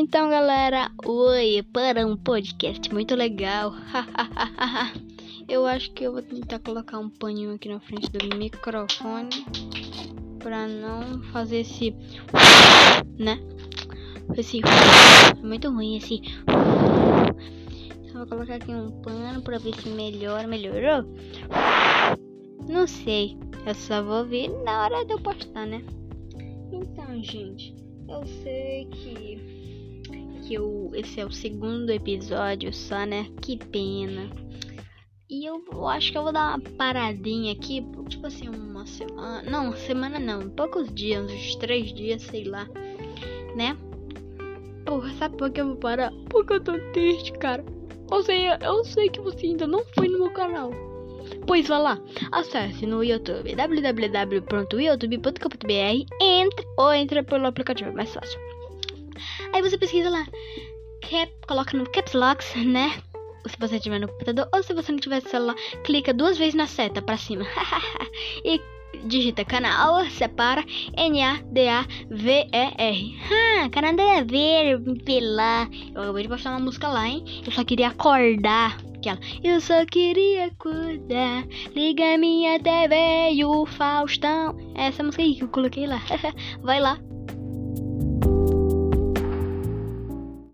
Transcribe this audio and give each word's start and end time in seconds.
Então, 0.00 0.30
galera, 0.30 0.92
oi, 1.04 1.60
para 1.72 2.06
um 2.06 2.16
podcast 2.16 2.88
muito 2.94 3.16
legal. 3.16 3.72
eu 5.48 5.66
acho 5.66 5.90
que 5.90 6.04
eu 6.04 6.12
vou 6.12 6.22
tentar 6.22 6.60
colocar 6.60 7.00
um 7.00 7.10
paninho 7.10 7.52
aqui 7.52 7.68
na 7.68 7.80
frente 7.80 8.08
do 8.08 8.36
microfone 8.36 9.44
para 10.38 10.68
não 10.68 11.20
fazer 11.32 11.62
esse, 11.62 11.90
né? 13.18 13.40
Esse 14.36 14.60
é 14.60 15.44
muito 15.44 15.68
ruim 15.68 15.96
esse. 15.96 16.22
Vou 18.14 18.24
colocar 18.28 18.54
aqui 18.54 18.70
um 18.72 19.02
pano 19.02 19.42
para 19.42 19.58
ver 19.58 19.74
se 19.80 19.88
melhora. 19.88 20.46
Melhorou? 20.46 21.12
Não 22.68 22.86
sei. 22.86 23.36
Eu 23.66 23.74
só 23.74 24.00
vou 24.00 24.24
ver 24.24 24.48
na 24.62 24.84
hora 24.84 25.04
de 25.04 25.12
eu 25.12 25.18
postar, 25.18 25.66
né? 25.66 25.82
Então, 26.70 27.20
gente, 27.20 27.74
eu 28.08 28.24
sei 28.44 28.86
que 28.92 29.58
que 30.38 30.54
eu, 30.54 30.90
esse 30.94 31.20
é 31.20 31.26
o 31.26 31.30
segundo 31.30 31.90
episódio 31.90 32.72
só, 32.72 33.04
né? 33.04 33.26
Que 33.42 33.56
pena. 33.56 34.30
E 35.30 35.44
eu, 35.44 35.62
eu 35.70 35.86
acho 35.86 36.10
que 36.10 36.16
eu 36.16 36.22
vou 36.22 36.32
dar 36.32 36.56
uma 36.56 36.70
paradinha 36.76 37.52
aqui, 37.52 37.84
tipo 38.08 38.26
assim, 38.26 38.48
uma 38.48 38.86
semana. 38.86 39.42
Não, 39.42 39.76
semana 39.76 40.18
não, 40.18 40.48
poucos 40.48 40.90
dias, 40.92 41.30
uns 41.30 41.54
três 41.56 41.92
dias, 41.92 42.22
sei 42.22 42.44
lá, 42.44 42.66
né? 43.54 43.76
Porra, 44.86 45.10
sabe 45.18 45.36
por 45.36 45.50
que 45.50 45.60
eu 45.60 45.66
vou 45.66 45.76
parar? 45.76 46.10
Porque 46.30 46.54
eu 46.54 46.64
tô 46.64 46.72
triste, 46.92 47.32
cara. 47.32 47.62
Ou 48.10 48.22
seja, 48.22 48.58
eu 48.62 48.82
sei 48.84 49.10
que 49.10 49.20
você 49.20 49.44
ainda 49.46 49.66
não 49.66 49.84
foi 49.94 50.08
no 50.08 50.18
meu 50.18 50.30
canal. 50.30 50.70
Pois 51.46 51.68
vá 51.68 51.78
lá, 51.78 51.98
acesse 52.32 52.86
no 52.86 53.04
YouTube 53.04 53.54
www.youtube.com.br 53.54 56.06
entre 56.22 56.66
ou 56.78 56.90
entra 56.92 57.22
pelo 57.22 57.46
aplicativo, 57.46 57.90
é 57.90 57.92
mais 57.92 58.14
fácil. 58.14 58.40
Aí 59.52 59.62
você 59.62 59.78
pesquisa 59.78 60.10
lá, 60.10 60.26
cap, 61.02 61.32
coloca 61.46 61.76
no 61.76 61.88
caps 61.90 62.12
lock, 62.12 62.44
né? 62.64 63.02
Se 63.46 63.56
você 63.58 63.80
tiver 63.80 63.98
no 63.98 64.08
computador 64.08 64.48
ou 64.52 64.62
se 64.62 64.74
você 64.74 64.92
não 64.92 64.98
tiver 64.98 65.22
celular, 65.22 65.54
clica 65.84 66.12
duas 66.12 66.36
vezes 66.36 66.54
na 66.54 66.66
seta 66.66 67.00
para 67.00 67.16
cima 67.16 67.46
e 68.44 68.60
digita 69.04 69.44
canal, 69.44 70.04
separa 70.10 70.64
N-A-D-A-V-E-R. 70.96 71.98
Ah, 73.30 73.68
da 73.68 74.22
ver, 74.22 74.80
lá. 75.22 75.68
Eu 75.94 76.02
acabei 76.02 76.22
de 76.22 76.28
postar 76.28 76.50
uma 76.50 76.60
música 76.60 76.88
lá, 76.88 77.06
hein? 77.06 77.24
Eu 77.44 77.52
só 77.52 77.64
queria 77.64 77.88
acordar. 77.88 78.78
Aquela. 78.96 79.18
Eu 79.42 79.60
só 79.60 79.84
queria 79.86 80.46
acordar. 80.46 81.44
Liga 81.74 82.16
minha 82.18 82.58
TV 82.60 83.30
e 83.32 83.44
o 83.44 83.66
Faustão. 83.66 84.56
Essa 84.74 85.02
música 85.02 85.22
aí 85.22 85.34
que 85.34 85.44
eu 85.44 85.48
coloquei 85.48 85.86
lá. 85.86 86.00
Vai 86.62 86.80
lá. 86.80 86.98